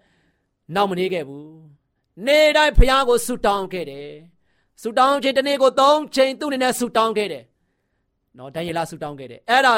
[0.75, 1.47] နောက်မနေခဲ့ဘူး။
[2.25, 4.10] နေတိုင်းဘုရားကိုဆုတောင်းခဲ့တယ်။
[4.82, 7.43] ဆုတောင်းခြင်းတစ်နေ့ကို၃ချိန်သူ့အနေနဲ့ဆုတောင်းခဲ့တယ်။
[8.38, 9.73] နော်ဒံယေလဆုတောင်းခဲ့တယ်။အဲ့ဒါ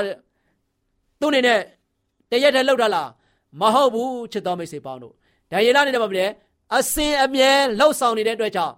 [1.19, 1.59] သူ့အနေနဲ့
[2.31, 3.09] တရက်တည်းလှုပ်တာလား
[3.59, 5.13] မဟုတ်ဘူးချစ်တော်မိတ်ဆွေပေါင်းတို့
[5.51, 6.27] ဒံယေလအနေနဲ့ဘာဖြစ်လဲ
[6.77, 8.75] အစင်အမြဲလှုပ်ဆောင်နေတဲ့အတွက်ကြောင့်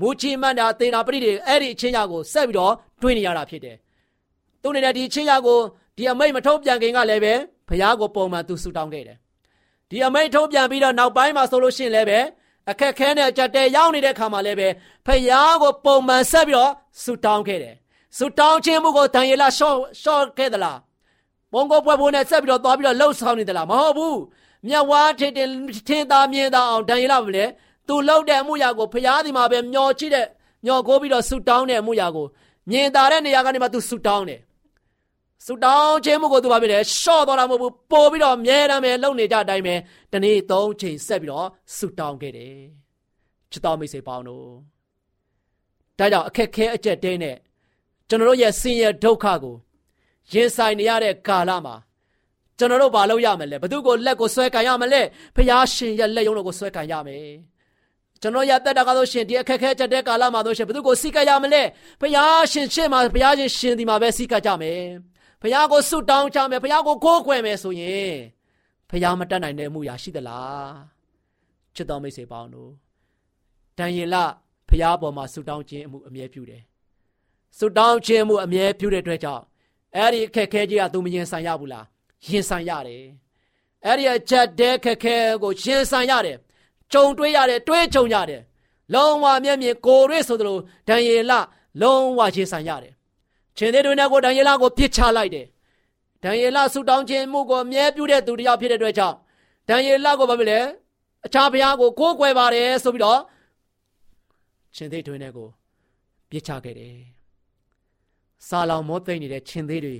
[0.00, 3.76] မူချီမန္တာသေနာပရိတွေအဲ့ဒီအချင်းရကိုဆက်ပြီးတော့တွင်းနေရတာဖြစ်တယ်။
[4.62, 5.58] သူ့အနေနဲ့ဒီအချင်းရကို
[5.96, 7.34] ဒီအမိတ်မထုတ်ပြန်ခင်ကလည်းပဲ
[7.68, 9.18] ဘုရားကိုပုံမှန်သူဆုတောင်းခဲ့တယ်။
[9.90, 12.20] ဒီအမိတ်ထုတ်ပြန်ပြီးတော့နောက်ပိုင်းမှာဆိုလို့ရှိရင်လည်းပဲ
[12.70, 14.68] အခက်ခဲနဲ့ကြက်တဲရောက်နေတဲ့ခါမှာလည်းပဲ
[15.06, 17.74] ဖယားကိုပုံမှန်ဆက်ပြီးတော့ဆူတောင်းခဲ့တယ်။
[18.16, 20.78] ဆူတောင်းခြင်းမှုကိုဒံယေလရှော့ရှော့ခဲ့သလား။
[21.52, 24.16] ဘုံကိုပွဲပွဲနဲ့ဆက်ပြီးတော့သွားပြီးတော့လှုပ်ဆောင်နေသလားမဟုတ်ဘူး။
[24.66, 25.48] မြတ်ဝါထင်တင်
[25.88, 27.44] ထင်သာမြင်သာအောင်ဒံယေလမလဲ။
[27.88, 30.26] သူလှုပ်တဲ့အမှုရာကိုဖယားဒီမှာပဲမျောချိတဲ့
[30.66, 32.26] မျောကိုပြီးတော့ဆူတောင်းတဲ့အမှုရာကို
[32.70, 34.40] မြင်သာတဲ့နေရာကနေမှသူဆူတောင်းတယ်။
[35.46, 39.74] ဆူတောင်းခြင်းမှုကိုသူဘာဖြစ်လဲရှော့သွားတာမဟုတ်ဘူးပို့ပြီးတော့မြဲတမ်းပဲလှုပ်နေကြအတိုင်းပဲ
[40.12, 42.56] တနေ့သုံးချိန်ဆက်ပြီးတော့ဆူတောင်းခဲ့တယ်
[43.50, 44.46] ချစ်တော်မိတ်ဆွေပေါင်းတို့
[45.98, 47.36] ဒါကြောင့်အခက်ခဲအကျက်တဲနဲ့
[48.08, 49.56] ကျွန်တော်တို့ရဲ့ဆင်းရဲဒုက္ခကို
[50.32, 51.74] ရင်ဆိုင်နေရတဲ့ကာလမှာ
[52.58, 55.02] ကျွန်တော်တို့ဘာလုပ်ရမလဲဘသူကိုလက်ကိုဆွဲကန်ရမလဲ
[55.36, 57.26] ဖျားရှင်ရဲ့လက်ရုံးတော်ကိုဆွဲကန်ရမယ်
[58.22, 61.62] ကျွန်တော်ရတက်တာကားလို့ရှင်ဒီအခက်ခဲချက်တဲ့ကာလမှာလို့ရှင်ဘသူကိုစိတ်ကရမလဲ
[62.00, 64.80] ဖျားရှင်ရှေ့မှာဖျားရှင်ရှင်ဒီမှာပဲစိတ်ကကြမယ်
[65.44, 68.14] ဖျားကိုဆုတောင်းကြမယ်ဖျားကိုကိုးကွယ်မယ်ဆိုရင်
[68.88, 70.72] ဖျားမတတ်နိုင်တဲ့အမှုရာရှိသလား
[71.74, 72.70] ချစ်တော်မိတ်ဆွေပေါင်းတို့
[73.78, 74.16] ဒံယေလ
[74.68, 76.62] ဖျားပေါ်မှာဆုတောင်းခြင်းအမှုအမြဲပြုတယ်
[77.58, 79.42] ဆုတောင်းခြင်းမှုအမြဲပြုတဲ့အတွက်ကြောင့်
[79.96, 81.86] အဲ့ဒီအခက်ခဲကြီးကသူမရင်ဆိုင်ရဘူးလား
[82.26, 83.04] ရင်ဆိုင်ရတယ်
[83.84, 86.36] အဲ့ဒီအချက်တဲခက်ခဲကိုရင်ဆိုင်ရတယ်
[86.92, 88.42] ကြုံတွေးရတယ်တွေးကြုံရတယ်
[88.94, 91.32] လုံးဝမျက်မြင်ကိုရွေးဆိုသလိုဒံယေလ
[91.80, 92.94] လုံးဝရင်ဆိုင်ရတယ်
[93.58, 95.46] ရှင်သေးတွေနဲ့ကိုဒံယေလကိုပြစ်ချလိုက်တယ်
[96.22, 99.16] ဒံယေလဆုတောင်းခြင်းမှုကိုအမြဲပြုတဲ့သူတစ်ယောက်ဖြစ်တဲ့အတွက်ကြောင့်
[99.68, 100.60] ဒံယေလကိုဘာဖြစ်လဲ
[101.26, 103.20] အခြားဘုရားကိုကိုးကွယ်ပါတယ်ဆိုပြီးတော့
[104.76, 105.48] ရှင်သေးတွေနဲ့ကို
[106.30, 106.94] ပြစ်ချခဲ့တယ်။
[108.48, 109.96] စာလောင်မောသိမ့်နေတဲ့ရှင်သေးတွေ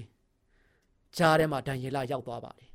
[1.17, 2.69] ကြားထဲမှာဒံယေလရောက်သွားပါတယ်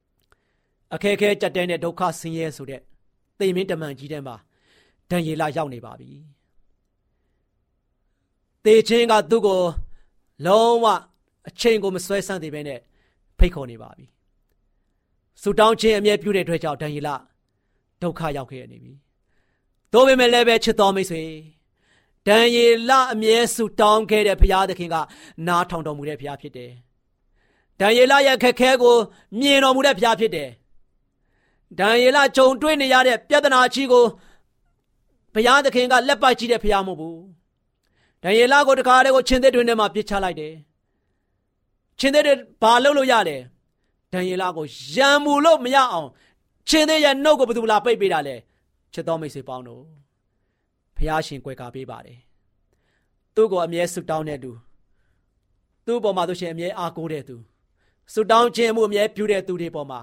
[0.94, 2.80] ။အခက်ခဲကြက်တဲနဲ့ဒုက္ခဆင်းရဲဆိုတဲ့
[3.38, 4.36] သိမင်းတမန်ကြီးထဲမှာ
[5.10, 6.10] ဒံယေလရောက်နေပါပြီ။
[8.64, 9.60] တေချင်းကသူ့ကို
[10.46, 10.86] လုံးဝ
[11.48, 12.80] အချိန်ကိုမဆွဲဆန့်သေးပဲနဲ့
[13.38, 14.06] ဖိတ်ခေါ်နေပါပြီ။
[15.42, 17.10] ဆူတောင်းခြင်းအမြဲပြုတဲ့အတွက်ကြောင့်ဒံယေလ
[18.02, 18.92] ဒုက္ခရောက်ခဲ့ရနေပြီ။
[19.92, 21.22] သို့ပေမဲ့လည်းပဲချစ်တော်မိတ်ဆွေ
[22.28, 24.96] ဒံယေလအမြဲဆုတောင်းခဲ့တဲ့ဘုရားသခင်က
[25.46, 26.70] နားထောင်တော်မူတဲ့ဘုရားဖြစ်တယ်။
[27.80, 28.96] ဒံယေလရဲ့ခက်ခဲကို
[29.40, 30.50] မြင်တော်မူတဲ့ဘုရားဖြစ်တယ်။
[31.78, 34.04] ဒံယေလဂျုံတွေ့နေရတဲ့ပြဿနာကြီးကို
[35.34, 37.18] ဘုရားသခင်ကလက်ပိုက်ကြည့်တဲ့ဘုရားမဟုတ်ဘူး။
[38.24, 40.52] ဒံယေလကိုတခါတည်းကိုချင်းသက်တွင်ထဲမှာပြစ်ချလိုက်တယ်။
[41.98, 43.36] ချင်းသက်တွေဘာလုပ်လို့ရလဲ။
[44.12, 46.08] ဒံယေလကိုရံမူလို့မရအောင်
[46.68, 48.36] ချင်းသက်ရဲ့နှုတ်ကိုဘယ်သူလာပိတ်ပေးတာလဲ။
[48.92, 49.82] ချစ်တော်မိတ်ဆွေပေါင်းတို့
[50.96, 52.18] ဖះရှင်ကွယ်ကာပေးပါတယ်
[53.34, 54.50] သူ့ကိုအမြဲဆုတောင်းတဲ့သူ
[55.86, 57.36] သူ့ပေါ်မှာသူရှင်အမြဲအားကိုးတဲ့သူ
[58.12, 60.00] ဆုတောင်းခြင်းမှုအမြဲပြုတဲ့သူတွေပေါ်မှာ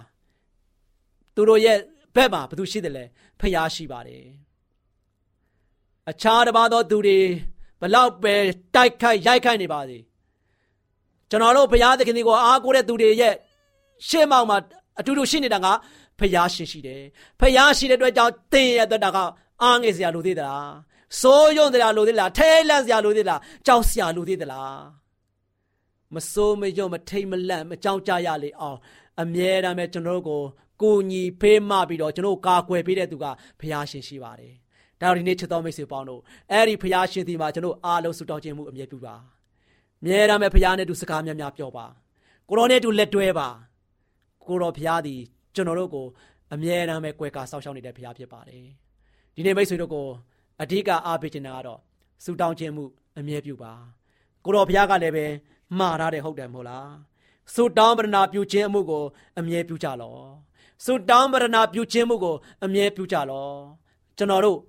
[1.35, 1.77] သူတို့ရဲ့
[2.15, 3.03] ဘက်မှာဘသူရှိတယ်လဲ
[3.39, 4.23] ဖះရှိပါတယ်
[6.09, 7.19] အခြားတစ်ပါးသောသူတွေ
[7.81, 8.33] ဘလောက်ပဲ
[8.75, 9.97] တိုက်ခိုက်ရိုက်ခိုက်နေပါစေ
[11.29, 13.35] ကျွန်တော်တို့ဘုရားသခင်ကိုအားကိုးတဲ့သူတွေရဲ့
[14.07, 14.57] ရှေ့မောက်မှာ
[14.99, 15.67] အတူတူရှိနေတာက
[16.19, 17.01] ဖះရှင်ရှိတယ်
[17.39, 19.17] ဖះရှိတဲ့အတွက်ကြောင့်သင်ရဲ့အတွက်တာက
[19.63, 20.71] အားငယ်စရာလိုသေးသလား
[21.21, 24.81] စိုးရုံစရာလိုသေးလားထဲလန့်စရာလိုသေးလားကြောက်စရာလိုသေးသလား
[26.15, 28.77] မစိုးမရုံမထိတ်မလန့်မကြောက်ကြရလေအောင်
[29.21, 30.41] အမြဲတမ်းပဲကျွန်တော်တို့ကို
[30.81, 33.25] ကိုညီဖေးမပြီးတော့ကျွန်တော်ကာကွယ်ပေးတဲ့သူက
[33.59, 34.55] ဘုရားရှင်ရှိပါတယ်
[35.01, 39.15] ဒါဒီနေ့ချစ်တော်မိတ်ဆွေပေါင်းတို့အဲ့ဒီဘုရားရှင်ဒီမှာကျွန်တော်အားလုံးဆုတောင်းခြင်းမှုအမြဲပြုပါ
[40.01, 41.85] အမြဲတမ်းပဲဘုရားနဲ့တူစကားများများပြောပါ
[42.47, 43.49] ကိုတော်နဲ့တူလက်တွဲပါ
[44.47, 45.15] ကိုတော်ဘုရားဒီ
[45.55, 46.07] ကျွန်တော်တို့ကို
[46.53, 48.65] အမြဲတမ်းပဲကြွယ်ကာဆောက်ရှောက်နေတဲ့ဘုရားဖြစ်ပါတယ်
[49.35, 50.07] ဒီနေ့မိတ်ဆွေတို့ကို
[50.61, 51.79] အဓိကအားပေးခြင်းကတော့
[52.23, 52.83] စူတောင်းခြင်းမှု
[53.19, 53.73] အမြဲပြုပါ
[54.45, 55.25] ကိုတော်ဘုရားကလည်းပဲ
[55.77, 56.91] မှားထားတယ်ဟုတ်တယ်မဟုတ်လား
[57.53, 59.03] စူတောင်းပရဏာပြုခြင်းအမှုကို
[59.39, 60.15] အမြဲပြုကြလော
[60.85, 63.49] စူတောင်းပရဏာပြုခြင်းမှုကိုအမြဲပြုကြလော
[64.17, 64.59] ကျွန်တော်တို့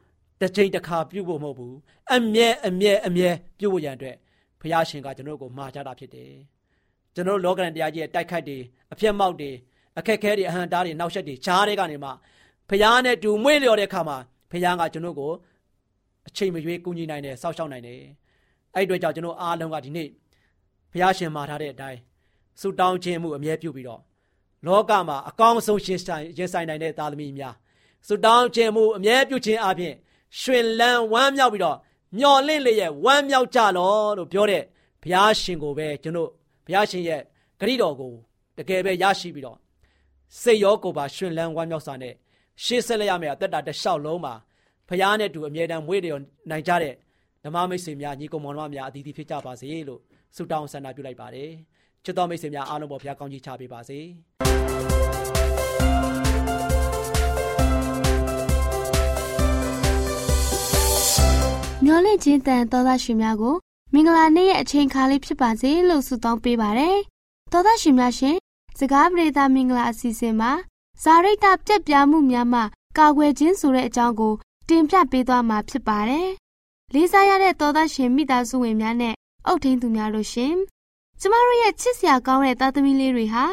[0.42, 1.76] တစ်ချိန်တစ်ခါပြုဖို့မဟုတ်ဘူး
[2.14, 4.16] အမြဲအမြဲအမြဲပြုဖို့ရန်အတွက်
[4.60, 6.32] ဘုရားရှင်ကကျွန်တော်တို့ကိုမှာကြတာဖြစ်တယ်
[7.14, 8.58] ကျွန်တော်တို့လောကရန်တရားကြီးရဲ့တိုက်ခိုက်တွေ
[8.92, 9.50] အပြတ်မောက်တွေ
[9.98, 12.10] အခက်ခဲတွေအဟံတားတွေနောက်ဆက်တွေရှားတွေကနေမှ
[12.68, 14.16] ဘုရားနဲ့တူမွေ့လျော်တဲ့အခါမှာ
[14.50, 15.32] ဖခင်ကကျွန်တော်ကို
[16.28, 18.00] အချိန်မရွေးကူညီနိုင်တယ်စောင့်ရှောက်နိုင်တယ်
[18.74, 20.08] အဲ့အတွက်ကြောင့်ကျွန်တော်အားလုံးကဒီနေ့
[20.92, 21.98] ဘုရားရှင်မှာထားတဲ့အတိုင်း
[22.60, 24.00] ဆုတောင်းခြင်းမှုအမြဲပြုပြီးတော့
[24.66, 27.54] လောကမှာအကောင်းဆုံးရှင်ဆိုင်ရင်ဆိုင်နိုင်တဲ့သားသမီးများ
[28.06, 29.94] ဆုတောင်းခြင်းမှုအမြဲပြုခြင်းအပြင်
[30.40, 31.76] ရှင်လန်းဝမ်းမြောက်ပြီးတော့
[32.18, 34.62] မျော်လင့်လျက်ဝမ်းမြောက်ကြလောလို့ပြောတဲ့
[35.02, 36.30] ဘုရားရှင်ကိုပဲကျွန်တော်
[36.66, 37.20] ဘုရားရှင်ရဲ့
[37.60, 38.12] ဂရိတော်ကို
[38.58, 39.58] တကယ်ပဲရရှိပြီးတော့
[40.40, 42.14] စိတ်ရောကိုယ်ပါရှင်လန်းဝမ်းမြောက်စွာနဲ့
[42.64, 44.34] ရှေ့ဆက်လက်ရမယ့်အသက်တာတစ်လျှောက်လုံးမှာ
[44.88, 46.14] ဖရားနဲ့တူအမြဲတမ်းမွေးတယ်
[46.50, 46.94] နိုင်ကြတဲ့
[47.44, 50.00] ဓမ္မမိတ်ဆွေများညီကောင်မောင်နှမများအသီးသီးဖြစ်ကြပါစေလို့
[50.36, 51.50] ဆုတောင်းဆန္ဒပြုလိုက်ပါတယ်
[52.04, 53.98] ချစ်တော်မိတ်ဆွေများအားလုံးပေါ်ဖရားကောင်းကြီးချပေးပါစေ
[61.92, 63.56] မျော်လင့်ခြင်းတန်သောသားရှင်များကို
[63.92, 66.98] မင်္ဂလာနေ့ရဲ့အချိန်ခါလေးဖြစ်ပါစေလို့ဆုတောင်းပေးပါရယ်
[67.52, 68.36] သောသားရှင်များရှင်
[68.78, 70.50] စကားပြေသာမင်္ဂလာအစီအစဉ်မှာ
[71.02, 72.60] ဇာရိတပြက်ပြားမှုများမှ
[72.98, 74.34] ကာကွယ်ခြင်းဆိုတဲ့အကြောင်းကို
[74.68, 76.28] တင်ပြပေးသွားမှာဖြစ်ပါတယ်။
[76.94, 79.14] လေးစားရတဲ့သောသားရှင်မိသားစုဝင်များနဲ့
[79.46, 80.54] အုတ်ထင်းသူများလို့ရှင်။
[81.20, 83.44] ကျမတို့ရဲ့ချစ်စရာကောင်းတဲ့သားသမီးလေးတွေဟာ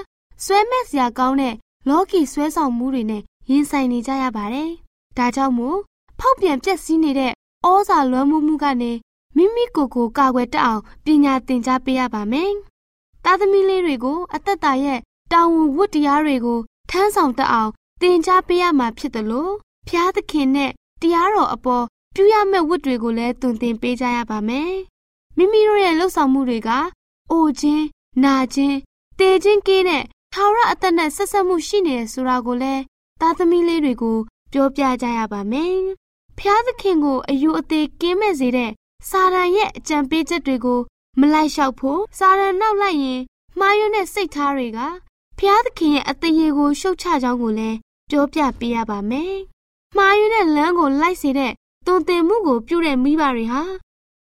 [0.43, 1.56] ဆွဲမဲ့စရာကောင်းတဲ့
[1.89, 4.69] လောကီဆွဲဆောင်မှုတွေနဲ့ရင်ဆိုင်နေကြရပါတယ်။
[5.17, 5.78] ဒါကြောင့်မို့
[6.19, 7.34] ဖောက်ပြန်ပြက်စီးနေတဲ့
[7.67, 8.91] ဩဇာလွှမ်းမိုးမှုကနေ
[9.36, 12.52] မိမိကိုယ်ကိုကာကွယ်တတ်အောင်ပညာသင်ကြားပေးရပါမယ်။
[13.24, 15.00] သားသမီးလေးတွေကို အသက်တာရဲ့
[15.32, 19.54] တာဝန်ဝတ္တရားတွေကိုထမ်းဆောင်တတ်အောင်သင်ကြားပေးရမှာဖြစ်တယ်လို့
[19.88, 24.72] ဖျားသခင်နဲ့တရားတော်အပေါ်ပြုရမယ့်ဝတ်တွေကိုလည်းသွန်သင်ပေးကြရပါမယ်။
[25.38, 26.69] မိမိတို့ရဲ့လှုပ်ဆောင်မှုတွေက
[27.32, 27.84] အိုခြင်း၊
[28.24, 28.76] နာခြင်း၊
[29.19, 32.84] တေခြင်းကင်းတဲ့ထာဝရအသက်နဲ့ဆက်ဆက်မှုရှိနေတယ်ဆိုတာကိုလည်း
[33.22, 34.17] သားသမီးလေးတွေကို
[34.54, 35.80] ပြောပြကြရပါမယ်။
[36.41, 38.71] ဖျားသခင်ကိုအယူအသေးကင်းမဲ့စေတဲ့
[39.10, 40.80] စာရန်ရဲ့အကြံပေးချက်တွေကို
[41.19, 43.21] မလိုက်လျှောက်ဖို့စာရန်နောက်လိုက်ရင်
[43.60, 44.80] မှားယွင်းတဲ့စိတ်ထားတွေက
[45.39, 47.78] ဖျားသခင်ရဲ့အသေးရေကိုရှုတ်ချကြောင်းကိုလည်း
[48.10, 49.36] ပြောပြပေးရပါမယ်။
[49.97, 51.54] မှားယွင်းတဲ့လမ်းကိုလိုက်စေတဲ့
[51.88, 53.62] တုံတင်မှုကိုပြုတဲ့မိဘတွေဟာ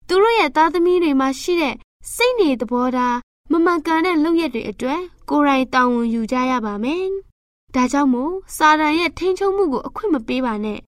[0.09, 1.74] သူတို့ရဲ့သားသမီးတွေမှာရှိတဲ့
[2.14, 3.16] စိတ်နေသဘောထား
[3.50, 5.00] မမှန်ကန်တဲ့လုပ်ရက်တွေအတွက်
[5.31, 7.04] ကိုယ်တိုင်တာဝန်ယူကြရပါမယ်။
[7.74, 10.81] ဒါကြောင့်မို့စာတန်ရဲ့ထိန်ချုံမှုကိုအခွင့်မပေးပါနဲ့။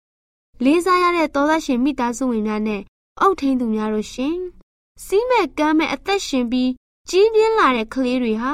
[0.66, 2.82] လေးစားရတဲ့သောသားရှင်မိသားစုဝင်များနဲ့
[3.22, 4.36] အုပ်ထိန်သူများတို့ရှင်။
[5.06, 6.72] စီးမဲ့ကမ်းမဲ့အသက်ရှင်ပြီး
[7.10, 8.54] ကြီးပြင်းလာတဲ့ကလေးတွေဟာ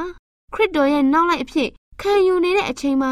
[0.53, 1.69] ခရစ်တော်ရဲ့နောက်လိုက်အဖြစ်
[2.01, 3.11] ခံယူနေတဲ့အချိန်မှာ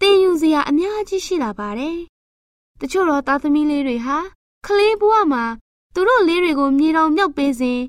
[0.00, 1.98] တင်ယူစရာအများကြီးရှိလာပါတယ်။
[2.80, 4.18] တချို့တော့သားသမီးလေးတွေဟာ
[4.66, 5.44] ကလေးဘဝမှာ
[5.94, 7.80] သူတို့လေးတွေကိုမြေတောင်မြောက်ပေးစဉ်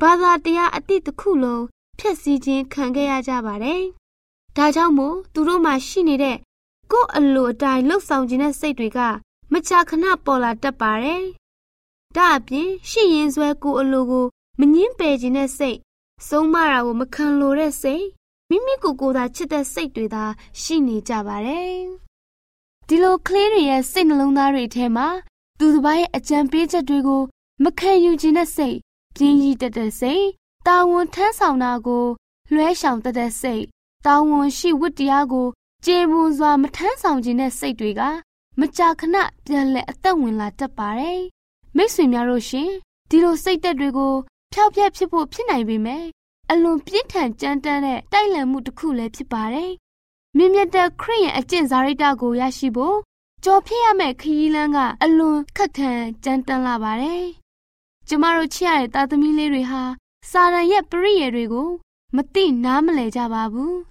[0.00, 1.64] ဘာသာတရားအတိတ်တစ်ခုလုံး
[1.98, 3.82] ဖျက်ဆီးခြင်းခံခဲ့ရကြပါတယ်။
[4.56, 6.36] ဒါကြောင့်မို့သူတို့မှာရှိနေတဲ့
[6.92, 9.00] ကိုယ့်အလိုအတိုင်းလှုပ်ဆောင်ခြင်းတဲ့စိတ်တွေက
[9.52, 11.22] မကြာခဏပေါ်လာတတ်ပါတယ်။
[12.16, 14.26] ဒါအပြင်ရှိရင်ဆွဲကိုယ်အလိုကို
[14.60, 15.78] မငင်းပယ်ခြင်းတဲ့စိတ်
[16.26, 18.04] ဆုံးမတာကိုမခံလိုတဲ့စိတ်
[18.50, 20.24] မိမိကိုယ်ကိုယ်သာချစ်တဲ့စိတ်တွေသာ
[20.60, 21.76] ရှိနေကြပါတယ်။
[22.88, 25.08] ဒီလိုကလေးတွေရဲ့စိတ်နှလုံးသားတွေထဲမှာ
[25.58, 27.22] သူတစ်ပါးရဲ့အကြံပေးချက်တွေကို
[27.64, 28.76] မခံယူခြင်းတဲ့စိတ်
[29.16, 30.24] ပြင်းရည်တက်တဲ့စိတ်
[30.66, 32.06] တာဝန်ထမ်းဆောင်တာကို
[32.52, 33.64] လွှဲရှောင်တက်တဲ့စိတ်
[34.06, 35.46] တာဝန်ရှိဝတ္တရားကို
[35.84, 38.02] ကျေပွန်စွာမထမ်းဆောင်ခြင်းတဲ့စိတ်တွေက
[38.60, 41.20] မကြာခဏပြန်လဲအသက်ဝင်လာတတ်ပါတယ်
[41.76, 42.70] မိတ်ဆွေများတို့ရှင်
[43.10, 44.14] ဒီလိုစိတ်သက်တွေကို
[44.52, 46.04] ဖျောက်ဖျက်ဖြစ်ဖို့ဖြစ်နိုင်ပေမဲ့
[46.50, 49.72] အလွန်ပြင်းထန်ကြမ်းတမ်းတဲ့တိုက်လံမှုတစ်ခုလည်းဖြစ်ပါတယ်
[50.36, 52.98] မြင့်မြတ်တဲ့ခရိယန်အကျင့်စာရိတ္တကိုရရှိဖို့
[53.44, 55.92] ကြော်ဖြစ်ရမယ့်ခရီးလမ်းကအလွန်ခက်ခဲ
[56.24, 57.24] ကြမ်းတမ်းလာပါတယ်
[58.08, 59.82] ကျမတို့ချစ်ရတဲ့သားသမီးလေးတွေဟာ
[60.30, 61.68] စာရန်ရဲ့ပရိယေတွေကို
[62.16, 63.89] မသိနားမလည်ကြပါဘူး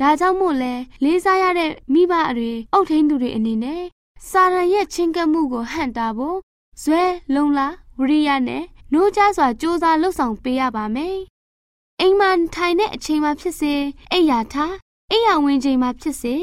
[0.00, 0.72] ဒါကြောင့်မို့လဲ
[1.04, 3.82] လေးစားရတဲ့မိဘတွေအုတ်ထင်းသူတွေအနေနဲ့
[4.30, 6.38] စာရန်ရဲ့ချင်းကပ်မှုကိုဟန့်တာဖို့
[6.82, 11.16] ဇွဲလုံလာဝရိယနဲ့နှိုးကြစွာစူးစမ်းလှုပ်ဆောင်ပေးရပါမယ်။
[12.00, 13.74] အိမ်မှာထိုင်တဲ့အချိန်မှာဖြစ်စေ
[14.12, 14.74] အိယာထား
[15.12, 16.34] အိယာဝင်ချိန်မှာဖြစ်စေ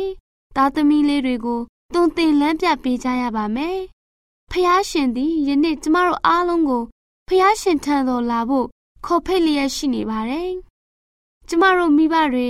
[0.56, 1.60] သားသမီးလေးတွေကို
[1.94, 3.78] တွင်တင်လန်းပြပေးကြရပါမယ်။
[4.52, 6.84] ဖះရှင်သည်ယနေ့ကျမတို့အားလုံးကို
[7.28, 8.68] ဖះရှင်ထံတော်လာဖို့
[9.06, 10.50] ခေါ်ဖိတ်လျက်ရှိနေပါတယ်။
[11.48, 12.50] ကျမတို့မိဘတွေ